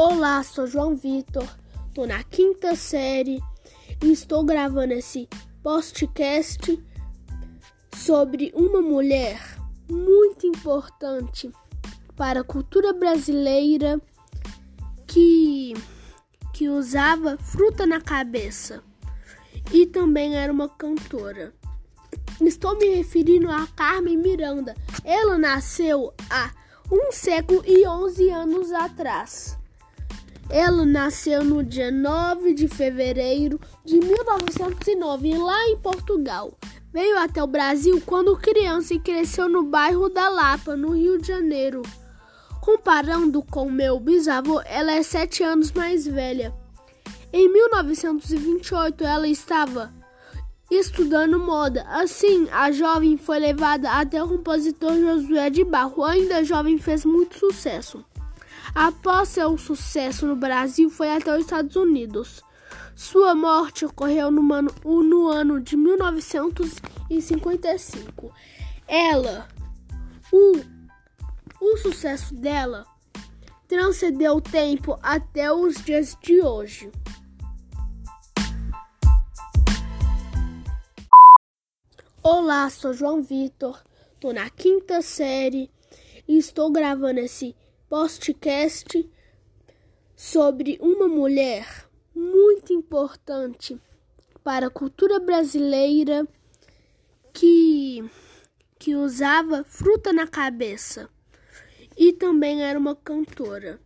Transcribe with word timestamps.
Olá, 0.00 0.44
sou 0.44 0.64
João 0.64 0.94
Vitor, 0.94 1.44
tô 1.92 2.06
na 2.06 2.22
quinta 2.22 2.76
série 2.76 3.42
e 4.00 4.12
estou 4.12 4.44
gravando 4.44 4.92
esse 4.92 5.28
podcast 5.60 6.80
sobre 7.96 8.52
uma 8.54 8.80
mulher 8.80 9.40
muito 9.90 10.46
importante 10.46 11.50
para 12.14 12.42
a 12.42 12.44
cultura 12.44 12.92
brasileira 12.92 14.00
que, 15.04 15.74
que 16.54 16.68
usava 16.68 17.36
fruta 17.36 17.84
na 17.84 18.00
cabeça 18.00 18.84
e 19.72 19.84
também 19.84 20.36
era 20.36 20.52
uma 20.52 20.68
cantora. 20.68 21.52
Estou 22.40 22.78
me 22.78 22.86
referindo 22.94 23.50
a 23.50 23.66
Carmen 23.74 24.16
Miranda. 24.16 24.76
Ela 25.02 25.36
nasceu 25.36 26.14
há 26.30 26.52
um 26.88 27.10
século 27.10 27.64
e 27.66 27.84
onze 27.84 28.30
anos 28.30 28.70
atrás. 28.70 29.58
Ela 30.50 30.86
nasceu 30.86 31.44
no 31.44 31.62
dia 31.62 31.90
9 31.90 32.54
de 32.54 32.68
fevereiro 32.68 33.60
de 33.84 33.98
1909, 33.98 35.36
lá 35.36 35.68
em 35.68 35.76
Portugal. 35.76 36.56
Veio 36.90 37.18
até 37.18 37.42
o 37.42 37.46
Brasil 37.46 38.02
quando 38.06 38.36
criança 38.36 38.94
e 38.94 38.98
cresceu 38.98 39.46
no 39.46 39.62
bairro 39.62 40.08
da 40.08 40.30
Lapa, 40.30 40.74
no 40.74 40.92
Rio 40.92 41.18
de 41.18 41.28
Janeiro. 41.28 41.82
Comparando 42.62 43.42
com 43.42 43.70
meu 43.70 44.00
bisavô, 44.00 44.62
ela 44.64 44.92
é 44.92 45.02
sete 45.02 45.42
anos 45.42 45.70
mais 45.72 46.06
velha. 46.06 46.54
Em 47.30 47.46
1928, 47.52 49.04
ela 49.04 49.28
estava 49.28 49.92
estudando 50.70 51.38
moda. 51.38 51.84
Assim, 51.88 52.48
a 52.50 52.70
jovem 52.70 53.18
foi 53.18 53.38
levada 53.38 53.90
até 53.90 54.22
o 54.22 54.28
compositor 54.28 54.96
Josué 54.96 55.50
de 55.50 55.62
Barro. 55.62 56.04
Ainda 56.04 56.42
jovem, 56.42 56.78
fez 56.78 57.04
muito 57.04 57.38
sucesso. 57.38 58.02
Após 58.78 59.30
seu 59.30 59.58
sucesso 59.58 60.24
no 60.24 60.36
Brasil, 60.36 60.88
foi 60.88 61.10
até 61.10 61.34
os 61.34 61.40
Estados 61.40 61.74
Unidos. 61.74 62.44
Sua 62.94 63.34
morte 63.34 63.84
ocorreu 63.84 64.30
no 64.30 64.54
ano, 64.54 64.72
no 64.84 65.26
ano 65.26 65.60
de 65.60 65.76
1955. 65.76 68.32
Ela, 68.86 69.48
o, 70.32 70.52
o 71.60 71.76
sucesso 71.78 72.32
dela, 72.36 72.86
transcendeu 73.66 74.36
o 74.36 74.40
tempo 74.40 74.96
até 75.02 75.52
os 75.52 75.74
dias 75.82 76.16
de 76.22 76.40
hoje. 76.40 76.88
Olá, 82.22 82.70
sou 82.70 82.92
João 82.92 83.24
Vitor, 83.24 83.82
tô 84.20 84.32
na 84.32 84.48
quinta 84.48 85.02
série 85.02 85.68
e 86.28 86.38
estou 86.38 86.70
gravando 86.70 87.18
esse 87.18 87.56
podcast 87.88 89.10
sobre 90.14 90.78
uma 90.78 91.08
mulher 91.08 91.88
muito 92.14 92.70
importante 92.70 93.80
para 94.44 94.66
a 94.66 94.70
cultura 94.70 95.18
brasileira 95.18 96.28
que, 97.32 98.04
que 98.78 98.94
usava 98.94 99.64
fruta 99.64 100.12
na 100.12 100.26
cabeça 100.26 101.08
e 101.96 102.12
também 102.12 102.62
era 102.62 102.78
uma 102.78 102.94
cantora. 102.94 103.80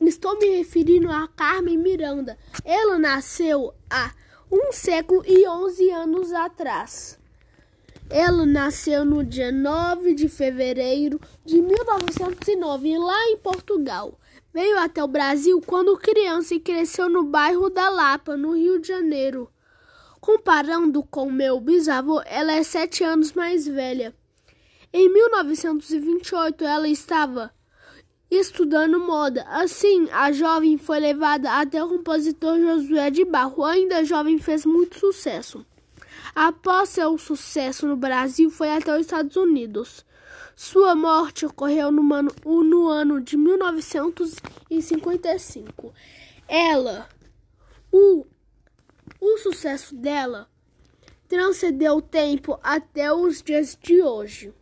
Estou 0.00 0.36
me 0.38 0.56
referindo 0.56 1.08
a 1.08 1.28
Carmen 1.28 1.78
Miranda. 1.78 2.36
Ela 2.64 2.98
nasceu 2.98 3.72
há 3.88 4.12
um 4.50 4.72
século 4.72 5.22
e 5.24 5.46
onze 5.48 5.88
anos 5.90 6.32
atrás. 6.32 7.21
Ela 8.10 8.44
nasceu 8.44 9.04
no 9.04 9.24
dia 9.24 9.50
9 9.50 10.14
de 10.14 10.28
fevereiro 10.28 11.20
de 11.44 11.60
1909, 11.62 12.98
lá 12.98 13.28
em 13.28 13.38
Portugal. 13.38 14.18
Veio 14.52 14.78
até 14.78 15.02
o 15.02 15.08
Brasil 15.08 15.62
quando 15.66 15.96
criança 15.96 16.54
e 16.54 16.60
cresceu 16.60 17.08
no 17.08 17.24
bairro 17.24 17.70
da 17.70 17.88
Lapa, 17.88 18.36
no 18.36 18.54
Rio 18.54 18.78
de 18.78 18.88
Janeiro. 18.88 19.50
Comparando 20.20 21.02
com 21.02 21.30
meu 21.30 21.58
bisavô, 21.58 22.22
ela 22.26 22.52
é 22.52 22.62
sete 22.62 23.02
anos 23.02 23.32
mais 23.32 23.66
velha. 23.66 24.14
Em 24.92 25.08
1928, 25.10 26.64
ela 26.64 26.86
estava 26.86 27.50
estudando 28.30 29.00
moda. 29.00 29.44
Assim, 29.48 30.08
a 30.12 30.30
jovem 30.32 30.76
foi 30.76 31.00
levada 31.00 31.50
até 31.52 31.82
o 31.82 31.88
compositor 31.88 32.58
Josué 32.58 33.10
de 33.10 33.24
Barro. 33.24 33.64
Ainda 33.64 34.04
jovem, 34.04 34.38
fez 34.38 34.66
muito 34.66 34.98
sucesso. 34.98 35.64
Após 36.34 36.88
seu 36.90 37.16
sucesso 37.18 37.86
no 37.86 37.96
Brasil, 37.96 38.50
foi 38.50 38.70
até 38.70 38.94
os 38.94 39.02
Estados 39.02 39.36
Unidos. 39.36 40.04
Sua 40.54 40.94
morte 40.94 41.46
ocorreu 41.46 41.90
no 41.90 42.14
ano, 42.14 42.30
no 42.44 42.88
ano 42.88 43.20
de 43.20 43.36
1955. 43.36 45.92
Ela, 46.46 47.08
o, 47.90 48.24
o 49.20 49.38
sucesso 49.38 49.92
dela 49.94 50.48
transcendeu 51.28 51.96
o 51.96 52.02
tempo 52.02 52.60
até 52.62 53.12
os 53.12 53.42
dias 53.42 53.76
de 53.80 54.00
hoje. 54.02 54.54